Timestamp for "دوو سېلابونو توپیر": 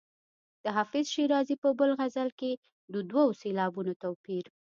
3.09-4.45